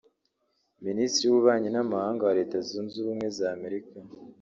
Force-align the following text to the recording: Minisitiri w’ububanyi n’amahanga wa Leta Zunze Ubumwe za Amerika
Minisitiri 0.85 1.25
w’ububanyi 1.27 1.69
n’amahanga 1.71 2.21
wa 2.27 2.35
Leta 2.39 2.57
Zunze 2.67 2.95
Ubumwe 2.99 3.27
za 3.37 3.47
Amerika 3.57 3.93